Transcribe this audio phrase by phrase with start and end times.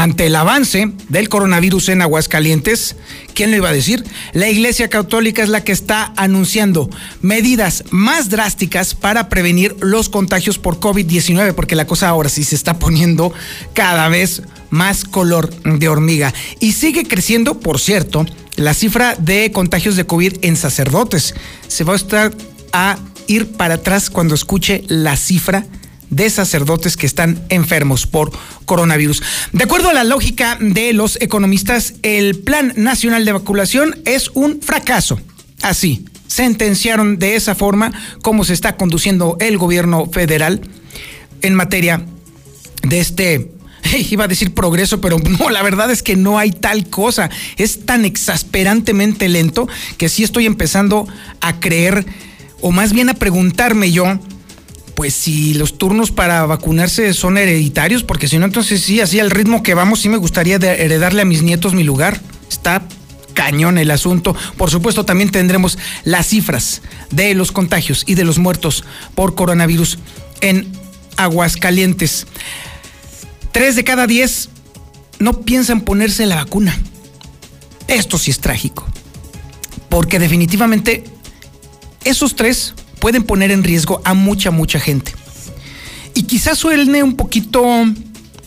[0.00, 2.96] Ante el avance del coronavirus en Aguascalientes,
[3.34, 4.02] ¿quién lo iba a decir?
[4.32, 6.88] La Iglesia Católica es la que está anunciando
[7.20, 12.54] medidas más drásticas para prevenir los contagios por COVID-19, porque la cosa ahora sí se
[12.54, 13.34] está poniendo
[13.74, 16.32] cada vez más color de hormiga.
[16.60, 18.24] Y sigue creciendo, por cierto,
[18.56, 21.34] la cifra de contagios de COVID en sacerdotes.
[21.68, 22.32] Se va a estar
[22.72, 22.96] a
[23.26, 25.66] ir para atrás cuando escuche la cifra
[26.10, 28.32] de sacerdotes que están enfermos por
[28.66, 29.22] coronavirus.
[29.52, 34.60] De acuerdo a la lógica de los economistas, el Plan Nacional de Vacunación es un
[34.60, 35.20] fracaso.
[35.62, 40.60] Así, sentenciaron de esa forma cómo se está conduciendo el gobierno federal
[41.42, 42.04] en materia
[42.82, 43.50] de este
[44.10, 47.30] iba a decir progreso, pero no, la verdad es que no hay tal cosa.
[47.56, 51.06] Es tan exasperantemente lento que sí estoy empezando
[51.40, 52.06] a creer,
[52.60, 54.18] o más bien a preguntarme yo,
[55.00, 59.30] pues si los turnos para vacunarse son hereditarios, porque si no, entonces sí, así al
[59.30, 62.20] ritmo que vamos, sí me gustaría heredarle a mis nietos mi lugar.
[62.50, 62.82] Está
[63.32, 64.36] cañón el asunto.
[64.58, 68.84] Por supuesto, también tendremos las cifras de los contagios y de los muertos
[69.14, 69.98] por coronavirus
[70.42, 70.70] en
[71.16, 72.26] Aguascalientes.
[73.52, 74.50] Tres de cada diez
[75.18, 76.78] no piensan ponerse la vacuna.
[77.88, 78.86] Esto sí es trágico.
[79.88, 81.04] Porque definitivamente
[82.04, 85.12] esos tres pueden poner en riesgo a mucha, mucha gente.
[86.14, 87.64] Y quizás suene un poquito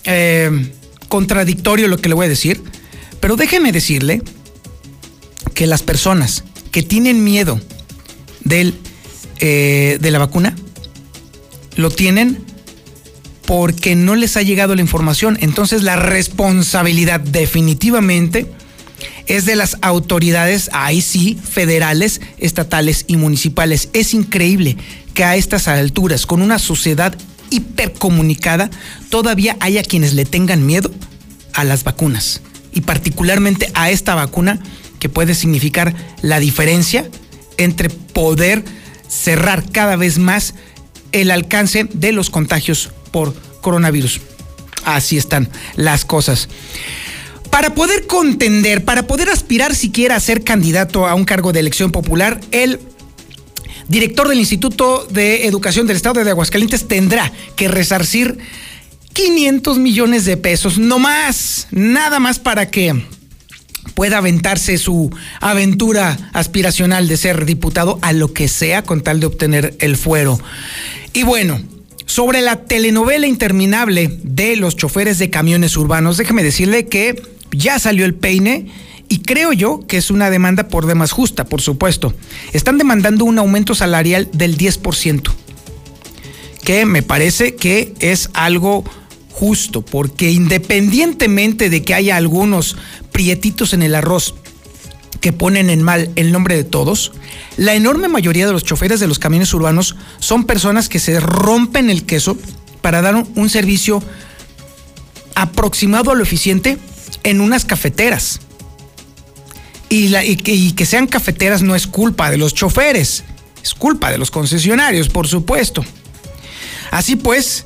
[0.06, 0.72] eh,
[1.10, 2.62] contradictorio lo que le voy a decir,
[3.20, 4.22] pero déjeme decirle
[5.54, 7.60] que las personas que tienen miedo
[8.44, 8.76] del,
[9.40, 10.56] eh, de la vacuna
[11.76, 12.44] lo tienen
[13.46, 15.38] porque no les ha llegado la información.
[15.42, 18.52] Entonces la responsabilidad definitivamente
[19.28, 23.90] es de las autoridades, ahí sí, federales, estatales y municipales.
[23.94, 24.78] Es increíble
[25.14, 27.16] que a estas alturas, con una sociedad
[27.50, 28.70] hipercomunicada,
[29.10, 30.92] todavía haya quienes le tengan miedo
[31.54, 32.42] a las vacunas.
[32.74, 34.60] Y particularmente a esta vacuna
[35.00, 37.08] que puede significar la diferencia
[37.58, 38.64] entre poder
[39.08, 40.56] cerrar cada vez más
[41.12, 44.22] el alcance de los contagios por coronavirus.
[44.84, 46.50] Así están las cosas.
[47.54, 51.92] Para poder contender, para poder aspirar siquiera a ser candidato a un cargo de elección
[51.92, 52.80] popular, el
[53.88, 58.40] director del Instituto de Educación del Estado de Aguascalientes tendrá que resarcir
[59.14, 63.06] 500 millones de pesos, no más, nada más para que
[63.94, 69.28] pueda aventarse su aventura aspiracional de ser diputado a lo que sea con tal de
[69.28, 70.40] obtener el fuero.
[71.14, 71.62] Y bueno,
[72.08, 78.06] sobre la telenovela interminable de los choferes de camiones urbanos, déjeme decirle que ya salió
[78.06, 78.68] el peine
[79.10, 82.14] y creo yo que es una demanda por demás justa, por supuesto.
[82.52, 85.32] Están demandando un aumento salarial del 10%,
[86.64, 88.84] que me parece que es algo
[89.30, 92.78] justo, porque independientemente de que haya algunos
[93.12, 94.36] prietitos en el arroz
[95.22, 97.14] que ponen en mal el nombre de todos,
[97.56, 101.90] la enorme mayoría de los choferes de los camiones urbanos son personas que se rompen
[101.90, 102.38] el queso
[102.82, 104.04] para dar un, servicio
[105.36, 106.78] aproximado a lo eficiente
[107.24, 108.40] en unas cafeteras.
[109.90, 113.24] Y, que, sean cafeteras no es culpa de los choferes,
[113.62, 115.86] es culpa de los concesionarios, por supuesto.
[116.90, 117.66] Así pues,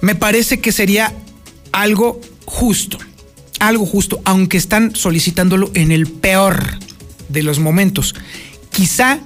[0.00, 1.14] me parece que sería
[1.70, 2.98] algo justo,
[3.60, 6.78] algo justo, aunque están solicitándolo en el peor
[7.28, 8.16] de los momentos.
[8.70, 9.20] Quizá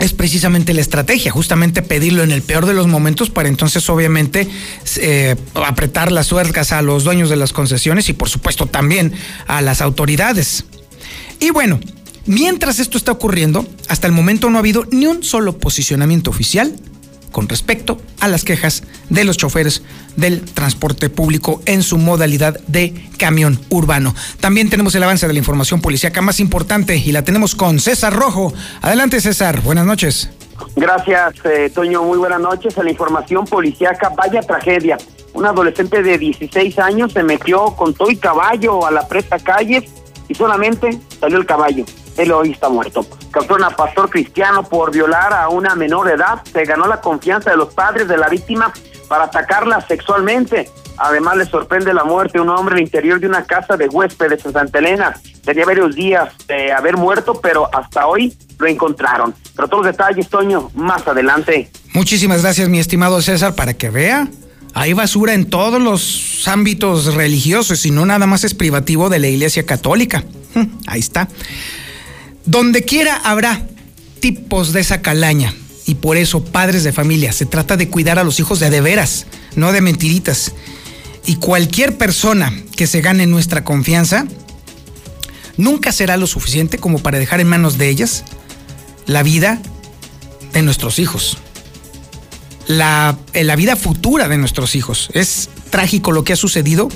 [0.00, 4.48] es precisamente la estrategia, justamente pedirlo en el peor de los momentos para entonces obviamente
[4.96, 9.12] eh, apretar las suercas a los dueños de las concesiones y por supuesto también
[9.46, 10.64] a las autoridades.
[11.38, 11.78] Y bueno,
[12.26, 16.74] mientras esto está ocurriendo, hasta el momento no ha habido ni un solo posicionamiento oficial
[17.30, 19.82] con respecto a las quejas de los choferes
[20.16, 24.14] del transporte público en su modalidad de camión urbano.
[24.40, 28.12] También tenemos el avance de la información policíaca más importante y la tenemos con César
[28.12, 28.52] Rojo.
[28.82, 30.30] Adelante César, buenas noches.
[30.76, 32.02] Gracias, eh, Toño.
[32.02, 32.76] Muy buenas noches.
[32.76, 34.98] A la información policíaca, vaya tragedia.
[35.32, 39.84] Un adolescente de 16 años se metió con todo y caballo a la presa calles
[40.28, 41.84] y solamente salió el caballo.
[42.20, 43.06] Él hoy está muerto.
[43.30, 46.42] Capturaron a pastor cristiano por violar a una menor de edad.
[46.52, 48.72] Se ganó la confianza de los padres de la víctima
[49.08, 50.68] para atacarla sexualmente.
[50.98, 54.44] Además, le sorprende la muerte de un hombre el interior de una casa de huéspedes
[54.44, 55.18] en Santa Elena.
[55.44, 59.34] Tenía varios días de haber muerto, pero hasta hoy lo encontraron.
[59.56, 61.70] Pero todos los detalles, Toño, más adelante.
[61.94, 64.28] Muchísimas gracias, mi estimado César, para que vea.
[64.74, 69.28] Hay basura en todos los ámbitos religiosos y no nada más es privativo de la
[69.28, 70.22] Iglesia Católica.
[70.86, 71.28] Ahí está.
[72.44, 73.66] Donde quiera habrá
[74.20, 75.54] tipos de esa calaña.
[75.86, 78.80] Y por eso, padres de familia, se trata de cuidar a los hijos de de
[78.80, 79.26] veras,
[79.56, 80.52] no de mentiritas.
[81.26, 84.26] Y cualquier persona que se gane nuestra confianza
[85.56, 88.24] nunca será lo suficiente como para dejar en manos de ellas
[89.06, 89.60] la vida
[90.52, 91.38] de nuestros hijos.
[92.68, 95.10] La, eh, la vida futura de nuestros hijos.
[95.12, 96.88] Es trágico lo que ha sucedido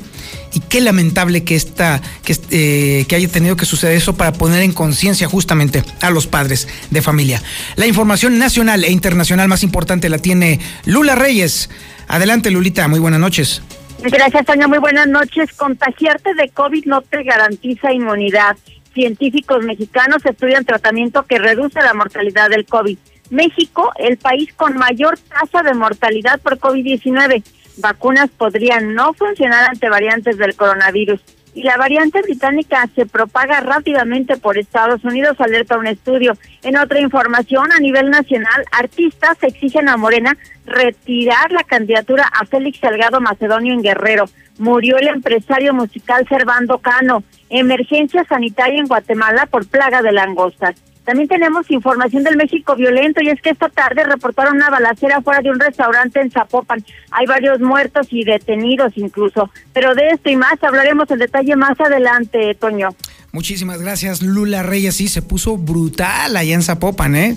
[0.53, 4.63] y qué lamentable que, esta, que, eh, que haya tenido que suceder eso para poner
[4.63, 7.43] en conciencia justamente a los padres de familia.
[7.77, 11.71] La información nacional e internacional más importante la tiene Lula Reyes.
[12.09, 13.63] Adelante, Lulita, muy buenas noches.
[14.03, 14.69] Gracias, Tania.
[14.69, 15.53] Muy buenas noches.
[15.55, 18.57] Contagiarte de COVID no te garantiza inmunidad.
[18.93, 22.99] Científicos mexicanos estudian tratamiento que reduce la mortalidad del COVID.
[23.31, 27.43] México, el país con mayor tasa de mortalidad por COVID-19.
[27.77, 31.21] Vacunas podrían no funcionar ante variantes del coronavirus.
[31.55, 36.37] Y la variante británica se propaga rápidamente por Estados Unidos, alerta un estudio.
[36.63, 40.37] En otra información, a nivel nacional, artistas exigen a Morena
[40.67, 44.25] retirar la candidatura a Félix Salgado Macedonio en Guerrero.
[44.59, 47.23] Murió el empresario musical Servando Cano.
[47.51, 50.75] Emergencia sanitaria en Guatemala por plaga de langostas.
[51.05, 55.41] También tenemos información del México violento y es que esta tarde reportaron una balacera fuera
[55.41, 56.85] de un restaurante en Zapopan.
[57.11, 59.51] Hay varios muertos y detenidos incluso.
[59.73, 62.91] Pero de esto y más hablaremos en detalle más adelante, Toño.
[63.33, 64.97] Muchísimas gracias, Lula Reyes.
[64.97, 67.37] Sí, se puso brutal allá en Zapopan, ¿eh?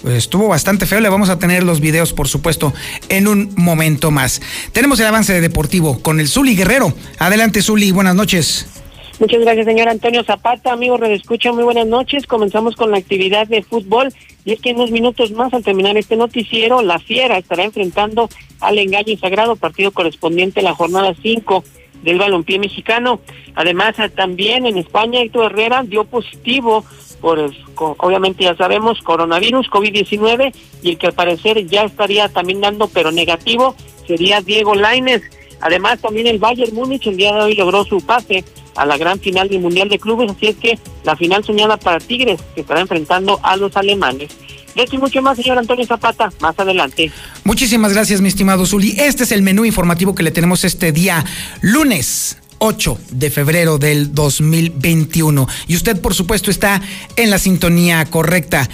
[0.00, 1.00] Pues estuvo bastante feo.
[1.00, 2.72] Le vamos a tener los videos, por supuesto,
[3.08, 4.40] en un momento más.
[4.72, 6.94] Tenemos el avance deportivo con el Zuli Guerrero.
[7.18, 7.90] Adelante, Zuli.
[7.90, 8.83] Buenas noches.
[9.20, 10.72] Muchas gracias, señor Antonio Zapata.
[10.72, 12.26] Amigos, redescucha, muy buenas noches.
[12.26, 14.12] Comenzamos con la actividad de fútbol.
[14.44, 18.28] Y es que en unos minutos más, al terminar este noticiero, la Fiera estará enfrentando
[18.60, 21.62] al engaño sagrado, partido correspondiente a la jornada 5
[22.02, 23.20] del balompié mexicano.
[23.54, 26.84] Además, también en España, Héctor Herrera dio positivo
[27.20, 30.52] por, obviamente ya sabemos, coronavirus, COVID-19,
[30.82, 33.76] y el que al parecer ya estaría también dando, pero negativo,
[34.08, 35.22] sería Diego Laines.
[35.60, 38.44] Además, también el Bayern Múnich el día de hoy logró su pase
[38.74, 41.98] a la gran final del Mundial de Clubes, así es que la final soñada para
[41.98, 44.30] Tigres, que estará enfrentando a los alemanes.
[44.74, 47.12] De y mucho más, señor Antonio Zapata, más adelante.
[47.44, 48.96] Muchísimas gracias, mi estimado Zuli.
[48.98, 51.24] Este es el menú informativo que le tenemos este día,
[51.60, 55.46] lunes 8 de febrero del 2021.
[55.68, 56.82] Y usted, por supuesto, está
[57.14, 58.68] en la sintonía correcta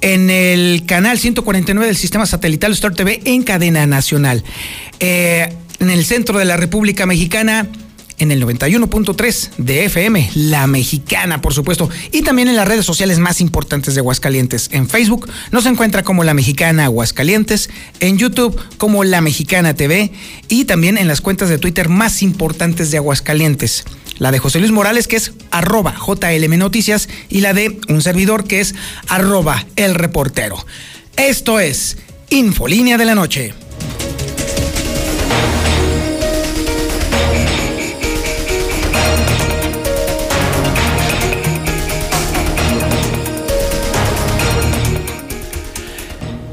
[0.00, 4.44] en el canal 149 del sistema satelital Star TV en cadena nacional.
[5.00, 7.66] Eh, en el centro de la República Mexicana
[8.20, 13.18] en el 91.3 de FM, La Mexicana, por supuesto, y también en las redes sociales
[13.18, 14.68] más importantes de Aguascalientes.
[14.72, 20.12] En Facebook nos encuentra como La Mexicana Aguascalientes, en YouTube como La Mexicana TV
[20.48, 23.84] y también en las cuentas de Twitter más importantes de Aguascalientes.
[24.18, 28.44] La de José Luis Morales, que es arroba JLM Noticias, y la de un servidor,
[28.44, 28.74] que es
[29.08, 30.64] arroba el reportero.
[31.16, 31.96] Esto es
[32.28, 33.54] Infolínea de la Noche.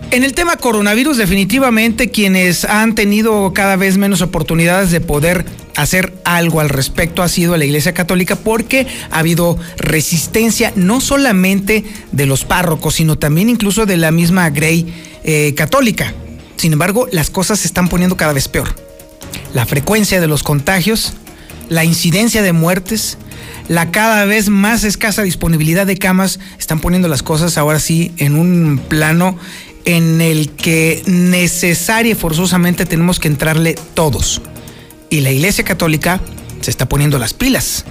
[0.09, 5.45] En el tema coronavirus, definitivamente quienes han tenido cada vez menos oportunidades de poder
[5.75, 11.83] hacer algo al respecto ha sido la Iglesia Católica porque ha habido resistencia no solamente
[12.13, 14.93] de los párrocos, sino también incluso de la misma Grey
[15.25, 16.13] eh, católica.
[16.55, 18.73] Sin embargo, las cosas se están poniendo cada vez peor.
[19.53, 21.13] La frecuencia de los contagios,
[21.67, 23.17] la incidencia de muertes,
[23.67, 28.35] la cada vez más escasa disponibilidad de camas están poniendo las cosas ahora sí en
[28.35, 29.37] un plano
[29.87, 34.41] en el que necesaria y forzosamente tenemos que entrarle todos.
[35.09, 36.19] Y la Iglesia Católica
[36.59, 37.85] se está poniendo las pilas.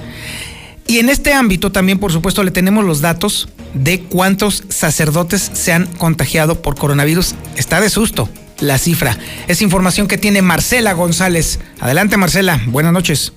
[0.86, 5.72] Y en este ámbito también, por supuesto, le tenemos los datos de cuántos sacerdotes se
[5.72, 7.34] han contagiado por coronavirus.
[7.56, 8.28] Está de susto
[8.60, 9.16] la cifra.
[9.48, 11.60] Es información que tiene Marcela González.
[11.80, 12.60] Adelante, Marcela.
[12.66, 13.32] Buenas noches.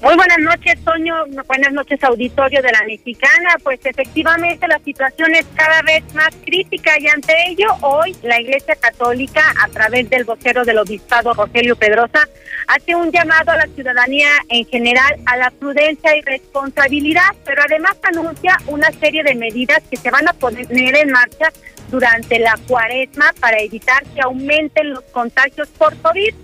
[0.00, 1.14] Muy buenas noches, Toño.
[1.48, 3.56] Buenas noches, auditorio de la Mexicana.
[3.64, 8.76] Pues efectivamente la situación es cada vez más crítica y ante ello hoy la Iglesia
[8.76, 12.28] Católica, a través del vocero del Obispado Rogelio Pedrosa,
[12.68, 17.96] hace un llamado a la ciudadanía en general a la prudencia y responsabilidad, pero además
[18.04, 21.50] anuncia una serie de medidas que se van a poner en marcha
[21.90, 26.34] durante la cuaresma para evitar que aumenten los contagios por COVID.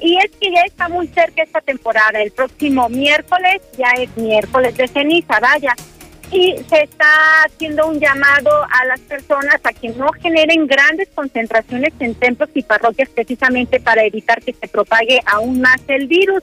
[0.00, 2.22] Y es que ya está muy cerca esta temporada.
[2.22, 5.74] El próximo miércoles ya es miércoles de ceniza, vaya.
[6.30, 11.94] Y se está haciendo un llamado a las personas a que no generen grandes concentraciones
[12.00, 16.42] en templos y parroquias precisamente para evitar que se propague aún más el virus.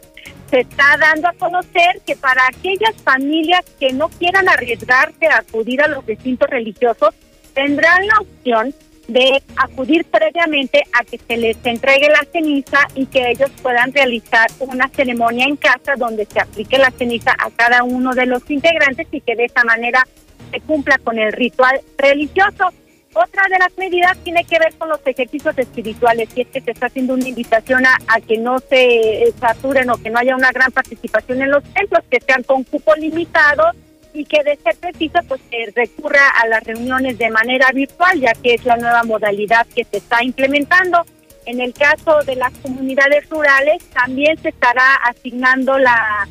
[0.50, 5.82] Se está dando a conocer que para aquellas familias que no quieran arriesgarse a acudir
[5.82, 7.14] a los recintos religiosos,
[7.54, 8.74] tendrán la opción
[9.08, 14.48] de acudir previamente a que se les entregue la ceniza y que ellos puedan realizar
[14.60, 19.08] una ceremonia en casa donde se aplique la ceniza a cada uno de los integrantes
[19.12, 20.06] y que de esa manera
[20.52, 22.70] se cumpla con el ritual religioso.
[23.14, 26.72] Otra de las medidas tiene que ver con los ejercicios espirituales y es que se
[26.72, 30.52] está haciendo una invitación a, a que no se saturen o que no haya una
[30.52, 33.72] gran participación en los templos, que sean con cupo limitado
[34.16, 38.34] y que de ser preciso pues se recurra a las reuniones de manera virtual ya
[38.34, 41.06] que es la nueva modalidad que se está implementando.
[41.46, 46.28] En el caso de las comunidades rurales también se estará asignando la,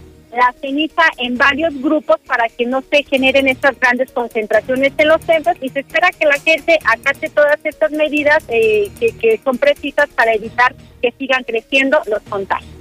[0.60, 5.56] ceniza en varios grupos para que no se generen estas grandes concentraciones en los templos
[5.60, 10.34] y se espera que la gente acate todas estas medidas eh, que son precisas para
[10.34, 12.73] evitar que sigan creciendo los contagios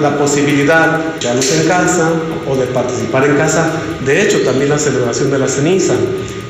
[0.00, 2.12] la posibilidad de quedarnos en casa
[2.48, 3.72] o de participar en casa,
[4.04, 5.94] de hecho también la celebración de la ceniza.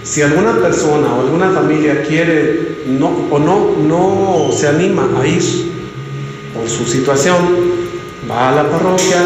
[0.02, 5.42] Si alguna persona o alguna familia quiere no, o no, no se anima a ir
[6.54, 7.36] por su situación,
[8.30, 9.22] va a la parroquia,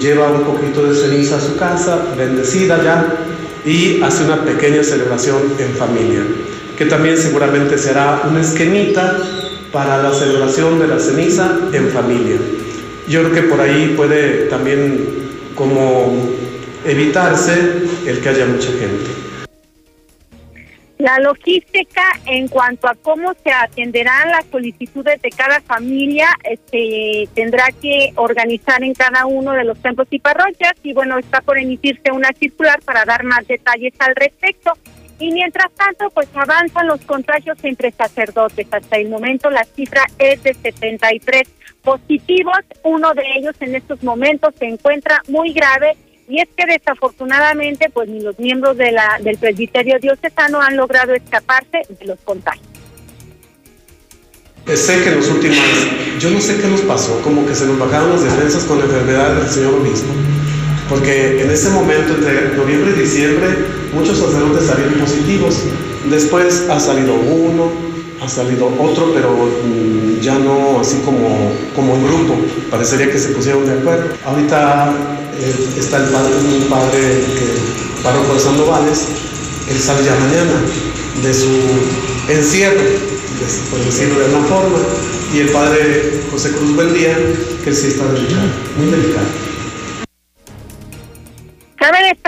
[0.00, 3.16] lleva un poquito de ceniza a su casa, bendecida ya,
[3.64, 6.20] y hace una pequeña celebración en familia,
[6.76, 9.18] que también seguramente será una esquemita
[9.72, 12.36] para la celebración de la ceniza en familia.
[13.10, 15.04] Yo creo que por ahí puede también
[15.56, 16.16] como
[16.86, 17.54] evitarse
[18.06, 19.10] el que haya mucha gente.
[20.98, 27.72] La logística en cuanto a cómo se atenderán las solicitudes de cada familia este, tendrá
[27.82, 32.12] que organizar en cada uno de los templos y parroquias y bueno, está por emitirse
[32.12, 34.72] una circular para dar más detalles al respecto.
[35.20, 38.66] Y mientras tanto, pues avanzan los contagios entre sacerdotes.
[38.70, 41.42] Hasta el momento la cifra es de 73
[41.82, 42.58] positivos.
[42.82, 45.96] Uno de ellos en estos momentos se encuentra muy grave
[46.28, 51.82] y es que desafortunadamente pues ni los miembros de del presbiterio diocesano han logrado escaparse
[51.88, 52.66] de los contagios.
[54.74, 55.58] Sé que los últimos,
[56.20, 58.84] yo no sé qué nos pasó, como que se nos bajaron las defensas con la
[58.84, 60.12] enfermedad del señor obispo,
[60.90, 63.46] porque en ese momento, entre noviembre y diciembre,
[63.94, 65.58] muchos sacerdotes salieron positivos,
[66.10, 67.70] después ha salido uno,
[68.20, 72.34] ha salido otro, pero mm, ya no así como, como en grupo,
[72.72, 74.08] parecería que se pusieron de acuerdo.
[74.26, 74.92] Ahorita
[75.38, 76.98] eh, está el padre, un padre
[77.38, 79.06] que, párroco de Sandovales,
[79.70, 80.60] él sale ya mañana
[81.22, 81.50] de su
[82.28, 82.82] encierro,
[83.70, 84.78] por decirlo de alguna forma,
[85.32, 87.16] y el padre José Cruz Buendía,
[87.62, 89.49] que sí está delicado, muy delicado.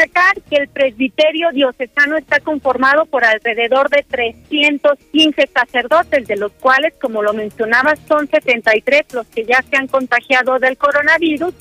[0.02, 6.94] Destacar que el presbiterio diocesano está conformado por alrededor de 315 sacerdotes, de los cuales,
[7.00, 11.54] como lo mencionabas, son 73 los que ya se han contagiado del coronavirus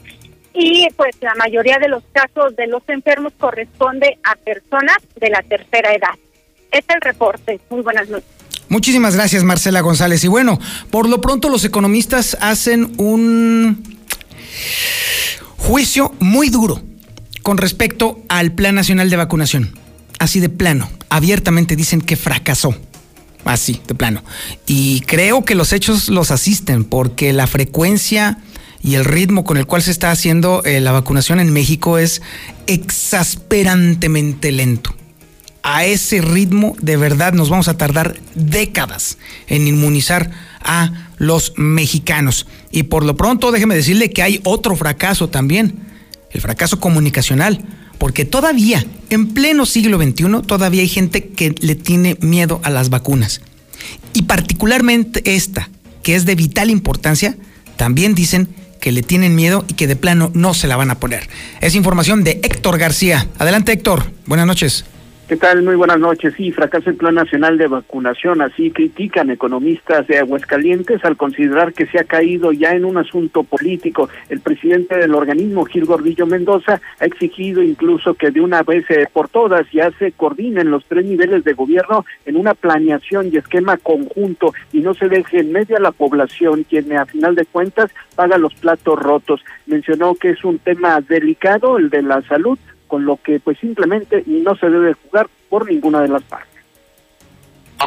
[0.53, 5.41] y pues la mayoría de los casos de los enfermos corresponde a personas de la
[5.43, 6.15] tercera edad.
[6.71, 7.59] Es el reporte.
[7.69, 8.29] Muy buenas noches.
[8.69, 10.23] Muchísimas gracias, Marcela González.
[10.23, 10.57] Y bueno,
[10.89, 13.83] por lo pronto los economistas hacen un
[15.57, 16.81] juicio muy duro
[17.43, 19.77] con respecto al Plan Nacional de Vacunación.
[20.19, 22.75] Así de plano, abiertamente dicen que fracasó.
[23.43, 24.23] Así, de plano.
[24.67, 28.37] Y creo que los hechos los asisten porque la frecuencia
[28.83, 32.21] y el ritmo con el cual se está haciendo eh, la vacunación en México es
[32.67, 34.93] exasperantemente lento.
[35.63, 39.17] A ese ritmo de verdad nos vamos a tardar décadas
[39.47, 42.47] en inmunizar a los mexicanos.
[42.71, 45.90] Y por lo pronto déjeme decirle que hay otro fracaso también
[46.33, 47.63] el fracaso comunicacional,
[47.97, 52.89] porque todavía, en pleno siglo XXI, todavía hay gente que le tiene miedo a las
[52.89, 53.41] vacunas.
[54.13, 55.69] Y particularmente esta,
[56.03, 57.37] que es de vital importancia,
[57.77, 60.99] también dicen que le tienen miedo y que de plano no se la van a
[60.99, 61.29] poner.
[61.61, 63.27] Es información de Héctor García.
[63.37, 64.85] Adelante Héctor, buenas noches.
[65.31, 65.63] ¿Qué tal?
[65.63, 66.33] Muy buenas noches.
[66.35, 68.41] Sí, fracasa el Plan Nacional de Vacunación.
[68.41, 73.43] Así critican economistas de Aguascalientes al considerar que se ha caído ya en un asunto
[73.43, 74.09] político.
[74.27, 78.83] El presidente del organismo, Gil Gordillo Mendoza, ha exigido incluso que de una vez
[79.13, 83.77] por todas ya se coordinen los tres niveles de gobierno en una planeación y esquema
[83.77, 88.37] conjunto y no se deje en medio la población, quien a final de cuentas paga
[88.37, 89.39] los platos rotos.
[89.65, 92.59] Mencionó que es un tema delicado, el de la salud,
[92.91, 96.51] con lo que pues simplemente no se debe jugar por ninguna de las partes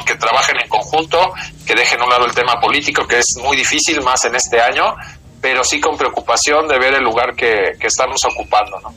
[0.07, 1.33] que trabajen en conjunto,
[1.65, 4.61] que dejen a un lado el tema político, que es muy difícil más en este
[4.61, 4.97] año,
[5.41, 8.81] pero sí con preocupación de ver el lugar que, estamos ocupando.
[8.81, 8.93] ¿no?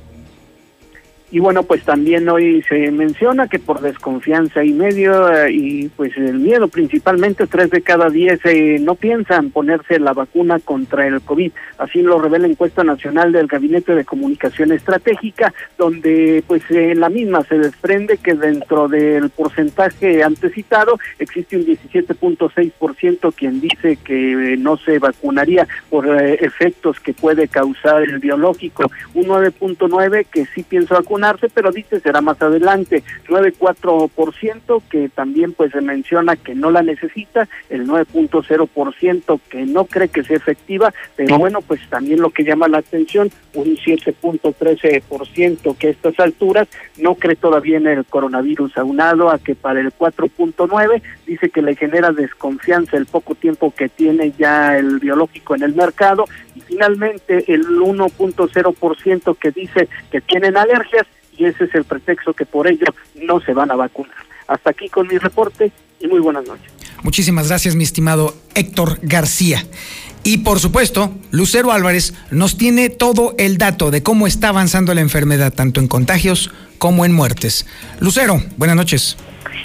[1.30, 6.16] Y bueno, pues también hoy se menciona que por desconfianza y medio eh, y pues
[6.16, 11.20] el miedo principalmente, tres de cada diez eh, no piensan ponerse la vacuna contra el
[11.20, 11.52] COVID.
[11.80, 17.10] Así lo revela la encuesta nacional del Gabinete de Comunicación Estratégica, donde pues en la
[17.10, 24.56] misma se desprende que dentro del porcentaje antes citado existe un 17.6% quien dice que
[24.58, 30.64] no se vacunaría por eh, efectos que puede causar el biológico, un 9.9% que sí
[30.64, 31.17] piensa vacunar
[31.54, 33.04] pero dice será más adelante.
[33.28, 40.10] 9.4% que también pues se menciona que no la necesita, el 9.0% que no cree
[40.10, 45.88] que sea efectiva, pero bueno, pues también lo que llama la atención, un 7.13% que
[45.88, 51.02] a estas alturas no cree todavía en el coronavirus, aunado a que para el 4.9
[51.26, 55.76] dice que le genera desconfianza el poco tiempo que tiene ya el biológico en el
[55.76, 61.07] mercado y finalmente el 1.0% que dice que tienen alergias
[61.38, 64.16] y ese es el pretexto que por ello no se van a vacunar.
[64.48, 66.72] Hasta aquí con mi reporte y muy buenas noches.
[67.04, 69.64] Muchísimas gracias, mi estimado Héctor García.
[70.24, 75.02] Y por supuesto, Lucero Álvarez nos tiene todo el dato de cómo está avanzando la
[75.02, 77.66] enfermedad, tanto en contagios como en muertes.
[78.00, 79.18] Lucero, buenas noches.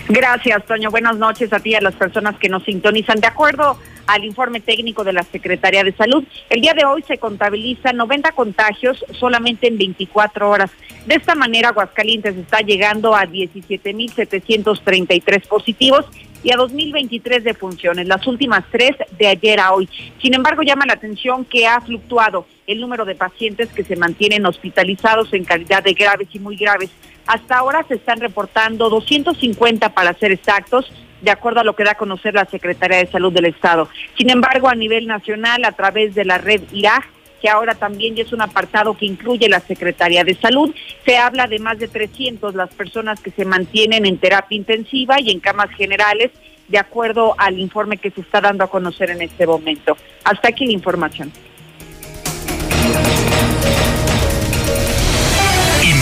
[0.09, 0.91] Gracias, Toño.
[0.91, 3.21] Buenas noches a ti y a las personas que nos sintonizan.
[3.21, 7.19] De acuerdo al informe técnico de la Secretaría de Salud, el día de hoy se
[7.19, 10.71] contabilizan 90 contagios solamente en 24 horas.
[11.07, 16.05] De esta manera, Aguascalientes está llegando a 17.733 positivos
[16.45, 19.89] y a 2023 de funciones, las últimas tres de ayer a hoy.
[20.21, 24.47] Sin embargo, llama la atención que ha fluctuado el número de pacientes que se mantienen
[24.47, 26.91] hospitalizados en calidad de graves y muy graves.
[27.27, 31.93] Hasta ahora se están reportando 250 para ser exactos, de acuerdo a lo que da
[31.93, 33.89] a conocer la Secretaría de Salud del Estado.
[34.19, 37.05] Sin embargo, a nivel nacional, a través de la red IRAG,
[37.41, 40.73] que ahora también es un apartado que incluye la Secretaría de Salud.
[41.05, 45.31] Se habla de más de 300 las personas que se mantienen en terapia intensiva y
[45.31, 46.31] en camas generales,
[46.69, 49.97] de acuerdo al informe que se está dando a conocer en este momento.
[50.23, 51.33] Hasta aquí la información.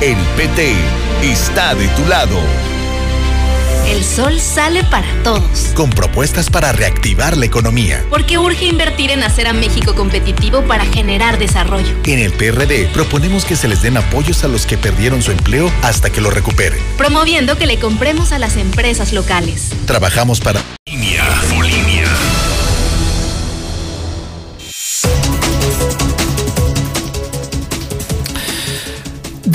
[0.00, 0.76] El PT
[1.24, 2.38] está de tu lado.
[3.88, 5.72] El sol sale para todos.
[5.74, 8.04] Con propuestas para reactivar la economía.
[8.08, 11.96] Porque urge invertir en hacer a México competitivo para generar desarrollo.
[12.04, 15.68] En el PRD proponemos que se les den apoyos a los que perdieron su empleo
[15.82, 16.78] hasta que lo recuperen.
[16.96, 19.70] Promoviendo que le compremos a las empresas locales.
[19.84, 20.62] Trabajamos para...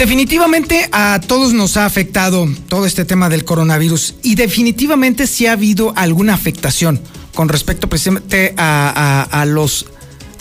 [0.03, 5.53] Definitivamente a todos nos ha afectado todo este tema del coronavirus y definitivamente sí ha
[5.53, 6.99] habido alguna afectación
[7.33, 9.85] con respecto precisamente a, los,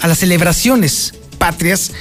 [0.00, 1.92] a las celebraciones patrias.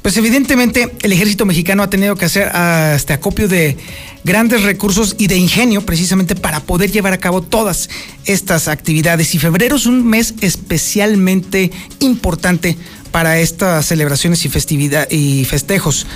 [0.00, 2.52] Pues evidentemente el ejército mexicano ha tenido que hacer
[2.94, 3.76] este acopio de
[4.22, 7.90] grandes recursos y de ingenio precisamente para poder llevar a cabo todas
[8.26, 9.34] estas actividades.
[9.34, 12.76] Y febrero es un mes especialmente importante
[13.12, 16.06] para estas celebraciones y, festividad, y festejos.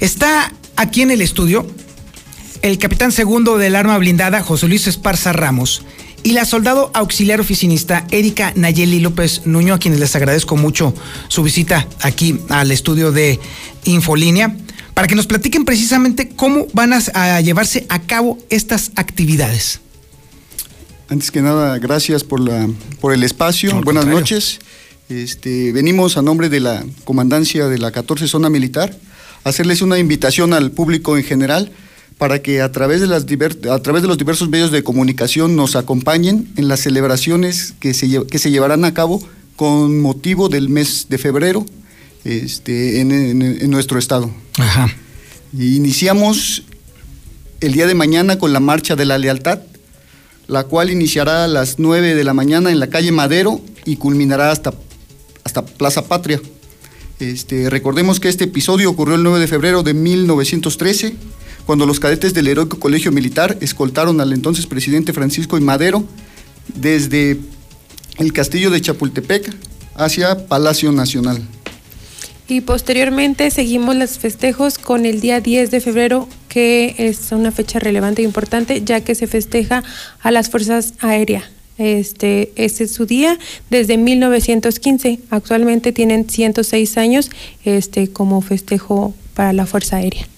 [0.00, 1.66] Está aquí en el estudio
[2.62, 5.82] el capitán segundo del arma blindada, José Luis Esparza Ramos,
[6.22, 10.92] y la soldado auxiliar oficinista Erika Nayeli López Nuño, a quienes les agradezco mucho
[11.28, 13.40] su visita aquí al estudio de
[13.84, 14.54] Infolínea,
[14.92, 19.80] para que nos platiquen precisamente cómo van a, llevarse a cabo estas actividades.
[21.08, 22.68] Antes que nada, gracias por, la,
[23.00, 23.80] por el espacio.
[23.80, 24.58] Buenas noches.
[25.10, 28.96] Este, venimos a nombre de la comandancia de la 14 Zona Militar
[29.42, 31.72] a hacerles una invitación al público en general
[32.16, 35.74] para que a través, de las a través de los diversos medios de comunicación nos
[35.74, 39.20] acompañen en las celebraciones que se, que se llevarán a cabo
[39.56, 41.66] con motivo del mes de febrero
[42.24, 44.30] este, en, nuestro estado.
[44.58, 44.94] Ajá.
[45.52, 46.62] Iniciamos
[47.60, 49.58] el día de mañana con la Marcha de la Lealtad,
[50.46, 54.52] la cual iniciará a las 9 de la mañana en la calle Madero y culminará
[54.52, 54.72] hasta,
[55.44, 56.40] hasta Plaza Patria.
[57.18, 61.14] Este, recordemos que este episodio ocurrió el 9 de febrero de 1913,
[61.66, 66.04] cuando los cadetes del Heroico Colegio Militar escoltaron al entonces presidente Francisco y Madero
[66.74, 67.38] desde
[68.18, 69.54] el castillo de Chapultepec
[69.94, 71.42] hacia Palacio Nacional.
[72.48, 77.78] Y posteriormente seguimos los festejos con el día 10 de febrero, que es una fecha
[77.78, 79.84] relevante e importante, ya que se festeja
[80.20, 81.44] a las Fuerzas Aéreas.
[81.80, 83.38] Este, ese es su día
[83.70, 85.18] desde 1915.
[85.30, 87.30] Actualmente tienen 106 años
[87.64, 90.28] este, como festejo para la Fuerza Aérea.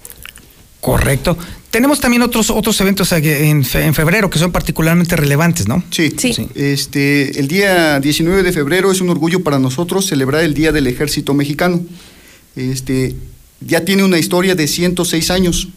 [0.81, 1.37] Correcto.
[1.71, 5.83] Tenemos también otros otros eventos en, febrero que son particularmente relevantes, ¿no?
[5.91, 6.49] Sí, sí.
[6.55, 10.87] Este, el día 19 de febrero es un orgullo para nosotros celebrar el Día del
[10.87, 11.81] Ejército Mexicano.
[12.55, 13.17] Este,
[13.61, 15.69] ya tiene una historia de 106 años,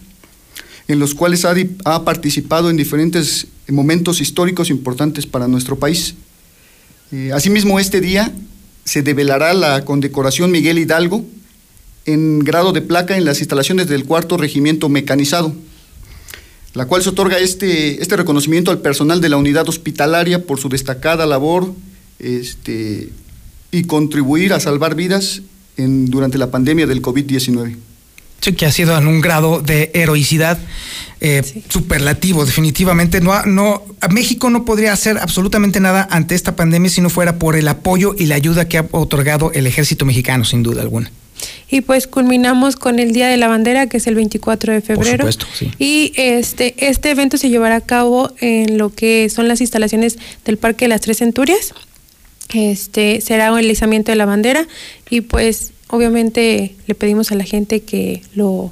[0.88, 6.16] en los cuales ha, participado en diferentes momentos históricos importantes para nuestro país.
[7.12, 8.32] Eh, asimismo, este día
[8.84, 11.26] se develará la condecoración Miguel Hidalgo,
[12.06, 15.56] en grado de placa en las instalaciones del cuarto regimiento mecanizado,
[16.76, 20.70] la cual se otorga este, este reconocimiento al personal de la unidad hospitalaria por su
[20.70, 21.74] destacada labor
[22.20, 23.10] este,
[23.72, 25.42] y contribuir a salvar vidas
[25.78, 27.76] en, durante la pandemia del COVID-19.
[28.42, 30.60] Sí, que ha sido en un grado de heroicidad
[31.22, 33.22] eh, superlativo, definitivamente.
[33.22, 37.56] No, no, México no podría hacer absolutamente nada ante esta pandemia si no fuera por
[37.56, 41.12] el apoyo y la ayuda que ha otorgado el ejército mexicano, sin duda alguna.
[41.70, 45.26] Y pues culminamos con el Día de la Bandera, que es el 24 de febrero.
[45.26, 45.72] Por supuesto, sí.
[45.80, 50.58] Y este, este evento se llevará a cabo en lo que son las instalaciones del
[50.58, 51.74] Parque de las Tres Centurias.
[52.54, 54.68] Este, será un izamiento de la bandera
[55.10, 58.72] y pues obviamente le pedimos a la gente que lo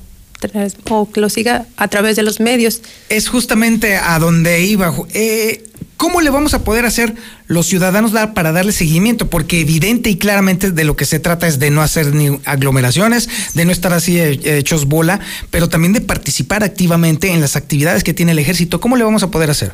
[0.90, 2.82] o que lo siga a través de los medios.
[3.10, 4.94] Es justamente a donde iba.
[5.14, 5.64] Eh,
[5.96, 7.16] ¿Cómo le vamos a poder hacer
[7.48, 9.30] los ciudadanos para darle seguimiento?
[9.30, 13.30] Porque evidente y claramente de lo que se trata es de no hacer ni aglomeraciones,
[13.54, 18.14] de no estar así hechos bola, pero también de participar activamente en las actividades que
[18.14, 18.82] tiene el ejército.
[18.82, 19.72] ¿Cómo le vamos a poder hacer?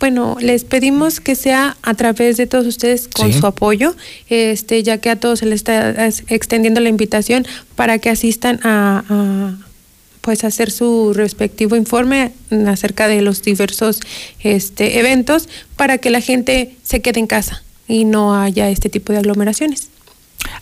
[0.00, 3.94] Bueno, les pedimos que sea a través de todos ustedes con su apoyo,
[4.30, 9.54] este, ya que a todos se les está extendiendo la invitación para que asistan a
[10.22, 12.32] pues hacer su respectivo informe
[12.66, 14.00] acerca de los diversos
[14.40, 19.12] este, eventos para que la gente se quede en casa y no haya este tipo
[19.12, 19.88] de aglomeraciones.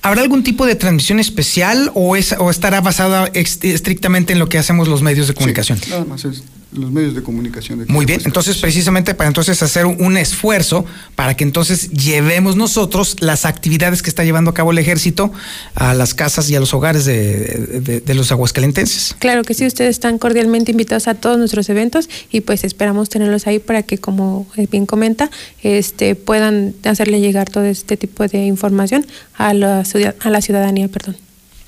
[0.03, 4.59] ¿Habrá algún tipo de transmisión especial o, es, o estará basada estrictamente en lo que
[4.59, 5.79] hacemos los medios de comunicación?
[5.88, 7.87] nada más es los medios de comunicación.
[7.88, 13.46] Muy bien, entonces precisamente para entonces hacer un esfuerzo para que entonces llevemos nosotros las
[13.46, 15.33] actividades que está llevando a cabo el ejército
[15.74, 19.16] a las casas y a los hogares de, los aguascalentenses.
[19.18, 23.46] Claro que sí, ustedes están cordialmente invitados a todos nuestros eventos y pues esperamos tenerlos
[23.46, 25.31] ahí para que como bien comenta,
[25.62, 29.85] este puedan hacerle llegar todo este tipo de información a la,
[30.20, 31.16] a la ciudadanía, perdón.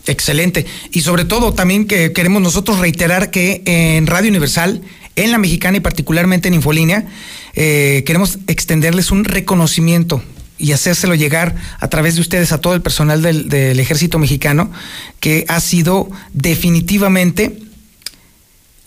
[0.06, 0.66] Excelente.
[0.92, 4.82] Y sobre todo también que queremos nosotros reiterar que en Radio Universal,
[5.16, 7.06] en la mexicana y particularmente en Infolínea,
[7.54, 10.22] eh, queremos extenderles un reconocimiento
[10.58, 14.70] y hacérselo llegar a través de ustedes a todo el personal del, ejército mexicano,
[15.18, 17.58] que ha sido definitivamente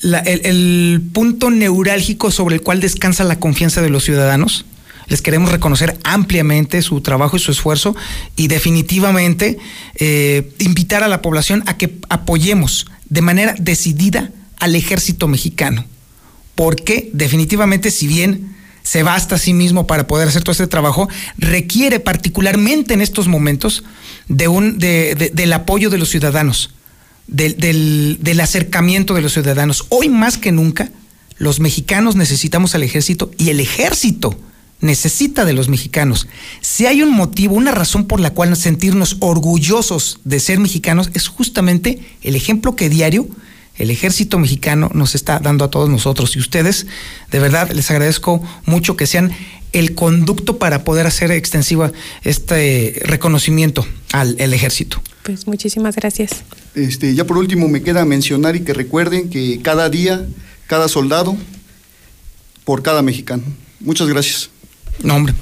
[0.04, 4.65] el punto neurálgico sobre el cual descansa la confianza de los ciudadanos
[5.08, 7.96] les queremos reconocer ampliamente su trabajo y su esfuerzo
[8.36, 9.58] y definitivamente
[9.96, 15.86] eh, invitar a la población a que apoyemos de manera decidida al ejército mexicano.
[16.56, 21.10] Porque definitivamente si bien se basta a sí mismo para poder hacer todo este trabajo,
[21.38, 23.84] requiere particularmente en estos momentos
[24.28, 26.72] de un, del apoyo de los ciudadanos,
[27.28, 29.86] del acercamiento de los ciudadanos.
[29.89, 30.92] Hoy más que nunca,
[31.38, 34.38] los mexicanos necesitamos al ejército y el ejército
[34.84, 36.28] necesita de los mexicanos.
[36.62, 41.28] Si hay un motivo, una razón por la cual sentirnos orgullosos de ser mexicanos, es
[41.28, 43.28] justamente el ejemplo que diario
[43.76, 46.36] el ejército mexicano nos está dando a todos nosotros.
[46.36, 46.86] Y ustedes,
[47.32, 49.32] de verdad, les agradezco mucho que sean
[49.72, 51.91] el conducto para poder hacer extensiva
[52.24, 55.02] este reconocimiento al ejército.
[55.24, 56.43] Pues muchísimas gracias.
[56.76, 60.28] Este, ya por último me queda mencionar y que recuerden que cada día,
[60.67, 61.36] cada soldado,
[62.65, 63.43] por cada mexicano.
[63.80, 64.53] Muchas gracias.
[65.01, 65.34] No, hombre,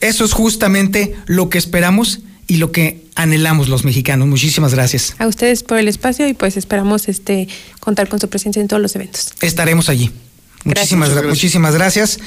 [0.00, 4.26] eso es justamente lo que esperamos y lo que anhelamos los mexicanos.
[4.26, 5.14] Muchísimas gracias.
[5.18, 7.48] A ustedes por el espacio y pues esperamos este
[7.80, 9.32] contar con su presencia en todos los eventos.
[9.40, 10.10] Estaremos allí.
[10.64, 11.28] Muchísimas gracias.
[11.28, 12.18] Muchísimas gracias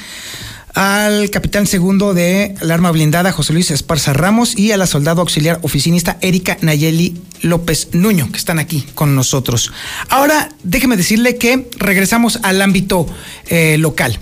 [0.74, 5.20] al capitán segundo de la arma blindada, José Luis Esparza Ramos, y a la soldado
[5.20, 9.72] auxiliar oficinista Erika Nayeli López Nuño, que están aquí con nosotros.
[10.08, 13.06] Ahora, déjeme decirle que regresamos al ámbito
[13.48, 14.18] eh, local.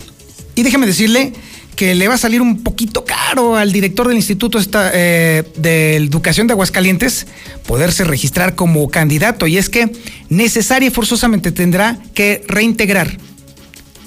[0.56, 1.32] Y déjeme decirle
[1.80, 4.58] que le va a salir un poquito caro al director del Instituto
[4.92, 7.26] eh, de Educación de Aguascalientes
[7.66, 9.46] poderse registrar como candidato.
[9.46, 9.90] Y es que
[10.28, 13.16] necesaria y forzosamente tendrá que reintegrar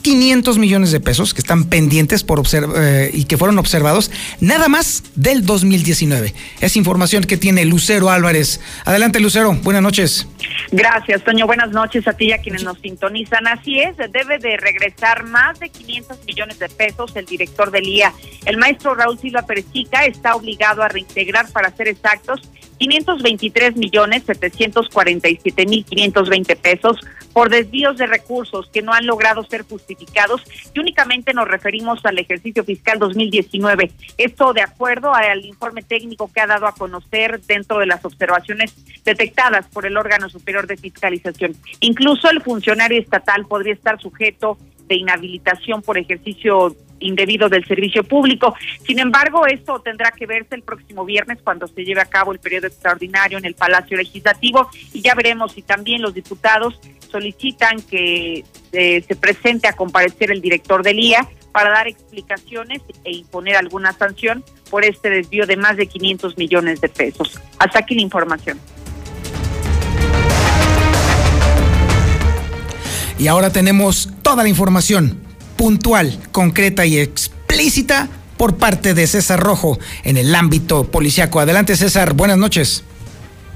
[0.04, 5.04] 500 millones de pesos que están pendientes por eh, y que fueron observados nada más
[5.16, 6.34] del 2019.
[6.60, 8.60] Es información que tiene Lucero Álvarez.
[8.86, 9.54] Adelante, Lucero.
[9.63, 10.28] Buenas noches.
[10.72, 11.48] Gracias, Toño.
[11.48, 13.48] Buenas noches a ti y a quienes nos sintonizan.
[13.48, 18.13] Así es, debe de regresar más de 500 millones de pesos el director del IA.
[18.46, 22.42] El maestro Raúl Silva Perechica está obligado a reintegrar, para ser exactos,
[22.78, 26.98] 523 millones 747 mil 520 pesos
[27.34, 30.43] por desvíos de recursos que no han logrado ser justificados
[30.74, 33.91] y únicamente nos referimos al ejercicio fiscal 2019.
[34.17, 38.74] Esto de acuerdo al informe técnico que ha dado a conocer dentro de las observaciones
[39.04, 41.56] detectadas por el órgano superior de fiscalización.
[41.80, 48.56] Incluso el funcionario estatal podría estar sujeto de inhabilitación por ejercicio indebido del servicio público.
[48.86, 52.39] Sin embargo, esto tendrá que verse el próximo viernes cuando se lleve a cabo el
[52.39, 56.80] periodo extraordinario en el Palacio Legislativo y ya veremos si también los diputados
[57.12, 63.12] solicitan que eh, se presente a comparecer el director del IA para dar explicaciones e
[63.12, 67.39] imponer alguna sanción por este desvío de más de 500 millones de pesos.
[67.60, 68.60] Hasta aquí la información.
[73.20, 75.22] Y ahora tenemos toda la información
[75.63, 81.39] puntual, concreta y explícita por parte de César Rojo en el ámbito policiaco.
[81.39, 82.84] Adelante César, buenas noches.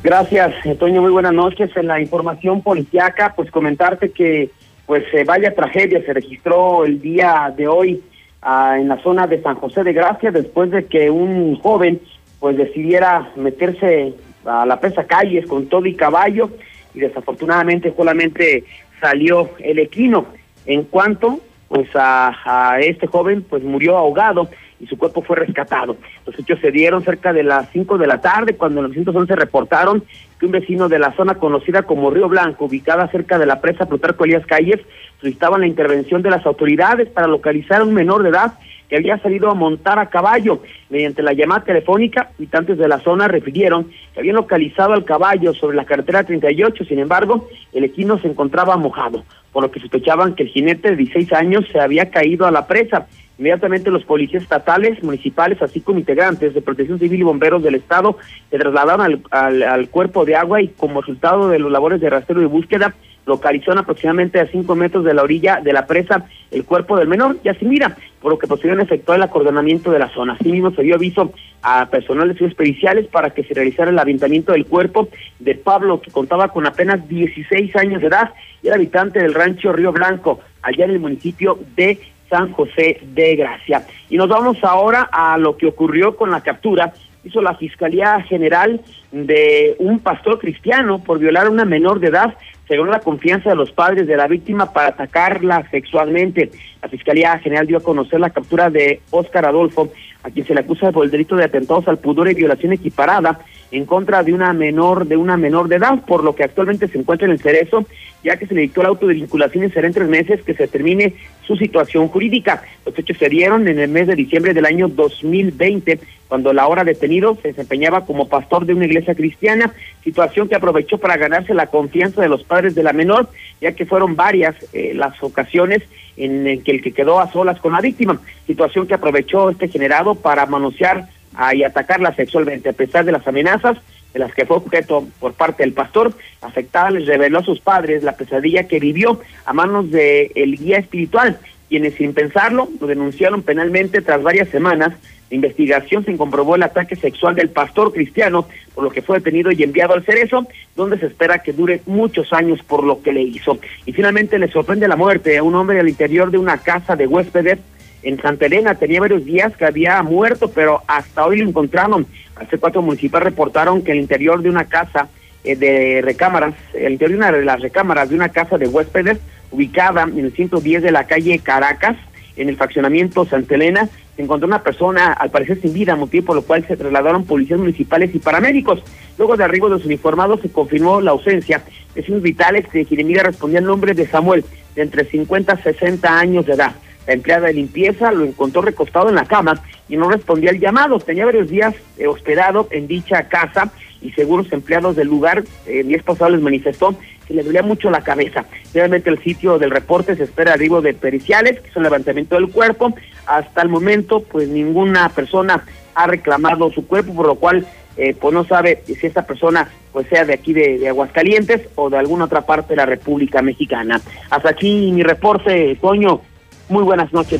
[0.04, 1.70] Gracias, Toño, muy buenas noches.
[1.76, 4.52] En la información policiaca, pues comentarte que
[4.86, 8.02] pues eh, vaya tragedia se registró el día de hoy
[8.42, 12.00] ah, en la zona de San José de Gracia después de que un joven
[12.40, 14.14] pues decidiera meterse
[14.46, 16.52] a la presa calles con todo y caballo
[16.94, 18.64] y desafortunadamente solamente
[19.02, 20.28] salió el equino.
[20.66, 24.50] En cuanto pues a, a, este joven pues murió ahogado
[24.80, 25.98] y su cuerpo fue rescatado.
[26.26, 30.04] Los hechos se dieron cerca de las 5 de la tarde cuando en 911 reportaron
[30.40, 33.88] que un vecino de la zona conocida como Río Blanco, ubicada cerca de la presa
[33.88, 34.80] Plutarco Elías Calles,
[35.20, 38.54] solicitaban la intervención de las autoridades para localizar a un menor de edad
[38.90, 40.62] que había salido a montar a caballo.
[40.90, 45.78] Mediante la llamada telefónica, habitantes de la zona refirieron que habían localizado al caballo sobre
[45.78, 50.44] la carretera 38, sin embargo, el equino se encontraba mojado, por lo que sospechaban que
[50.44, 53.08] el jinete de 16 años se había caído a la presa.
[53.38, 58.18] Inmediatamente los policías estatales, municipales, así como integrantes de Protección Civil y bomberos del Estado
[58.50, 62.10] se trasladaron al, al, al cuerpo de agua y como resultado de los labores de
[62.10, 62.96] rastreo y búsqueda,
[63.28, 67.38] localizó aproximadamente a cinco metros de la orilla de la presa el cuerpo del menor,
[67.44, 70.34] ya se mira, por lo que posteriormente efectuó el acordonamiento de la zona.
[70.34, 74.54] Asimismo, se dio aviso a personal de estudios periciales para que se realizara el aventamiento
[74.54, 75.10] del cuerpo
[75.40, 79.74] de Pablo, que contaba con apenas 16 años de edad y era habitante del rancho
[79.74, 83.86] Río Blanco, allá en el municipio de San José de Gracia.
[84.10, 86.94] Y nos vamos ahora a lo que ocurrió con la captura
[87.28, 92.36] hizo la Fiscalía General de un pastor cristiano por violar a una menor de edad
[92.68, 96.52] según la confianza de los padres de la víctima para atacarla sexualmente.
[96.82, 99.92] La Fiscalía General dio a conocer la captura de Óscar Adolfo,
[100.24, 103.40] a quien se le acusa por el delito de atentados al pudor y violación equiparada
[103.72, 106.98] en contra de una menor de una menor de edad, por lo que actualmente se
[106.98, 107.86] encuentra en el cerezo,
[108.24, 110.54] ya que se le dictó el auto de vinculación y será en tres meses que
[110.54, 111.14] se termine
[111.46, 112.64] su situación jurídica.
[112.86, 116.84] Los hechos se dieron en el mes de diciembre del año 2020, cuando la hora
[116.84, 121.68] detenido se desempeñaba como pastor de una iglesia cristiana, situación que aprovechó para ganarse la
[121.68, 123.30] confianza de los padres de la menor,
[123.62, 125.84] ya que fueron varias eh, las ocasiones
[126.18, 130.16] en que el que quedó a solas con la víctima, situación que aprovechó este generado
[130.16, 131.08] para manosear
[131.54, 133.78] y atacarla sexualmente, a pesar de las amenazas
[134.14, 138.04] de las que fue objeto por parte del pastor, afectada les reveló a sus padres
[138.04, 141.38] la pesadilla que vivió a manos del el guía espiritual,
[141.70, 144.94] quienes sin pensarlo lo denunciaron penalmente tras varias semanas
[145.30, 149.52] de investigación se comprobó el ataque sexual del pastor cristiano, por lo que fue detenido
[149.52, 153.24] y enviado al Cerezo, donde se espera que dure muchos años por lo que le
[153.24, 153.60] hizo.
[153.86, 157.08] Y finalmente le sorprende la muerte a un hombre al interior de una casa de
[157.08, 157.60] huéspedes
[158.04, 158.76] en Santa Elena.
[158.76, 162.06] Tenía varios días que había muerto, pero hasta hoy lo encontraron.
[162.36, 165.08] Hace cuatro municipales reportaron que el interior de una casa
[165.44, 169.20] eh, de recámaras, el interior de una de las recámaras de una casa de huéspedes
[169.52, 171.96] ubicada en el 110 de la calle Caracas,
[172.36, 176.36] en el fraccionamiento Santa Elena, se encontró una persona, al parecer sin vida, motivo por
[176.36, 178.84] lo cual se trasladaron policías municipales y paramédicos.
[179.18, 181.64] Luego de arribo de los uniformados se confirmó la ausencia
[181.96, 184.44] de signos vitales que Jiremira respondía el nombre de Samuel,
[184.76, 186.74] de entre 50 a 60 años de edad.
[187.08, 191.00] La empleada de limpieza lo encontró recostado en la cama y no respondía al llamado.
[191.00, 195.88] Tenía varios días eh, hospedado en dicha casa y seguros empleados del lugar, eh, el
[195.88, 196.96] día pasado les manifestó
[197.28, 198.46] que le dolía mucho la cabeza.
[198.74, 202.50] Realmente el sitio del reporte se espera arribo de periciales, que es un levantamiento del
[202.50, 202.94] cuerpo.
[203.26, 205.64] Hasta el momento, pues ninguna persona
[205.96, 207.66] ha reclamado su cuerpo, por lo cual
[207.98, 211.90] eh, pues no sabe si esta persona pues sea de aquí de, de, Aguascalientes o
[211.90, 214.00] de alguna otra parte de la República Mexicana.
[214.30, 216.22] Hasta aquí mi reporte, Toño.
[216.70, 217.40] Muy buenas noches.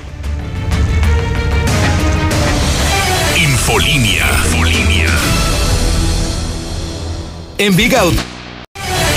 [3.36, 4.26] Infolinia.
[4.46, 5.08] Infolinia.
[7.58, 8.16] En Big Out.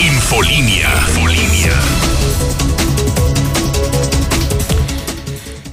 [0.00, 0.88] Infolinia.
[1.08, 1.72] Infolinia.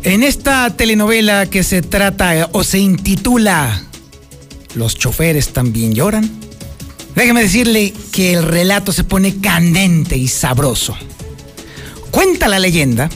[0.03, 3.81] En esta telenovela que se trata o se intitula
[4.75, 6.29] Los choferes también lloran,
[7.15, 10.95] déjeme decirle que el relato se pone candente y sabroso.
[12.11, 13.09] Cuenta la leyenda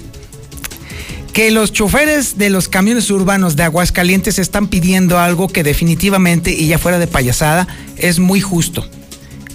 [1.34, 6.68] que los choferes de los camiones urbanos de Aguascalientes están pidiendo algo que definitivamente, y
[6.68, 7.68] ya fuera de payasada,
[7.98, 8.86] es muy justo,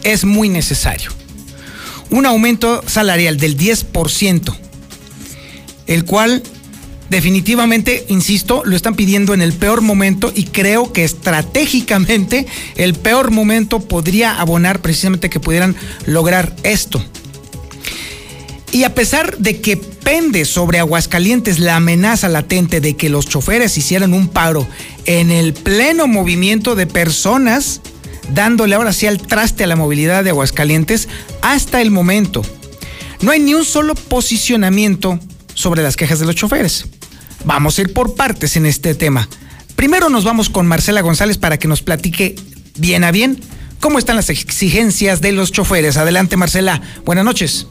[0.03, 1.11] es muy necesario.
[2.11, 4.57] Un aumento salarial del 10%,
[5.87, 6.43] el cual
[7.11, 13.31] definitivamente, insisto, lo están pidiendo en el peor momento y creo que estratégicamente el peor
[13.31, 17.05] momento podría abonar precisamente que pudieran lograr esto.
[18.77, 23.79] Y a pesar de que pende sobre Aguascalientes la amenaza latente de que los choferes
[23.79, 24.69] hicieran un paro
[25.07, 27.81] en el pleno movimiento de personas,
[28.35, 31.09] dándole ahora sí al traste a la movilidad de Aguascalientes,
[31.41, 32.43] hasta el momento
[33.23, 35.21] no hay ni un solo posicionamiento
[35.55, 36.85] sobre las quejas de los choferes.
[37.47, 39.27] Vamos a ir por partes en este tema.
[39.75, 42.37] Primero nos vamos con Marcela González para que nos platique
[42.77, 43.41] bien a bien
[43.81, 45.97] cómo están las exigencias de los choferes.
[45.97, 47.69] Adelante Marcela, buenas noches.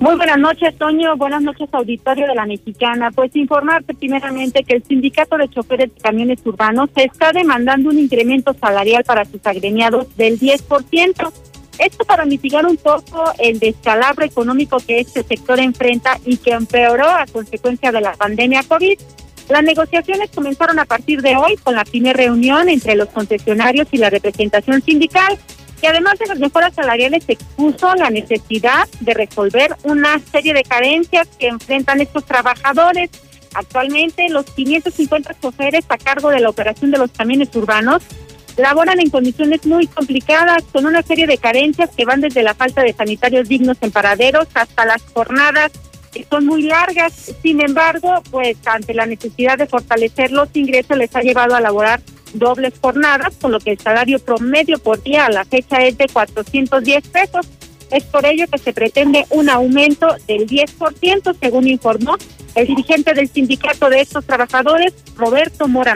[0.00, 1.16] Muy buenas noches, Toño.
[1.16, 3.10] Buenas noches, auditorio de la Mexicana.
[3.10, 8.54] Pues informarte primeramente que el Sindicato de Choferes de Camiones Urbanos está demandando un incremento
[8.54, 11.32] salarial para sus agremiados del 10%.
[11.78, 17.08] Esto para mitigar un poco el descalabro económico que este sector enfrenta y que empeoró
[17.08, 18.98] a consecuencia de la pandemia COVID.
[19.48, 23.98] Las negociaciones comenzaron a partir de hoy con la primera reunión entre los concesionarios y
[23.98, 25.38] la representación sindical
[25.84, 31.28] y además de las mejoras salariales expuso la necesidad de resolver una serie de carencias
[31.38, 33.10] que enfrentan estos trabajadores.
[33.52, 38.02] Actualmente los 550 choferes a cargo de la operación de los camiones urbanos
[38.56, 42.82] laboran en condiciones muy complicadas con una serie de carencias que van desde la falta
[42.82, 45.93] de sanitarios dignos en paraderos hasta las jornadas que
[46.30, 47.34] son muy largas.
[47.42, 52.00] Sin embargo, pues ante la necesidad de fortalecer los ingresos les ha llevado a laborar
[52.34, 56.06] dobles jornadas, con lo que el salario promedio por día a la fecha es de
[56.06, 57.46] 410 pesos.
[57.90, 62.16] Es por ello que se pretende un aumento del 10%, según informó
[62.54, 65.94] el dirigente del sindicato de estos trabajadores, Roberto Mora.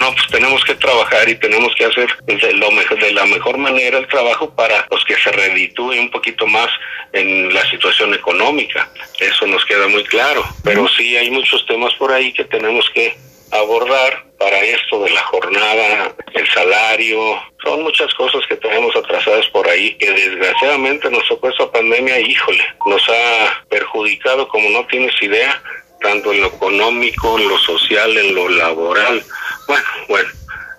[0.00, 3.56] No, pues tenemos que trabajar y tenemos que hacer de, lo mejor, de la mejor
[3.58, 6.68] manera el trabajo para los que se reditúe un poquito más
[7.12, 8.90] en la situación económica.
[9.18, 10.44] Eso nos queda muy claro.
[10.62, 13.16] Pero sí hay muchos temas por ahí que tenemos que
[13.52, 17.18] abordar para esto de la jornada, el salario,
[17.64, 22.62] son muchas cosas que tenemos atrasadas por ahí que desgraciadamente nos tocó esta pandemia, híjole,
[22.84, 25.62] nos ha perjudicado como no tienes idea,
[26.00, 29.22] tanto en lo económico, en lo social, en lo laboral.
[29.66, 30.28] Bueno, bueno,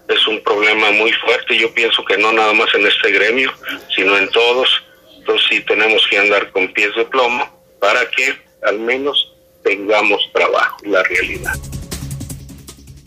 [0.08, 3.52] es un problema muy fuerte, yo pienso que no nada más en este gremio,
[3.96, 4.70] sino en todos,
[5.18, 7.46] entonces sí tenemos que andar con pies de plomo
[7.80, 11.54] para que al menos tengamos trabajo, la realidad.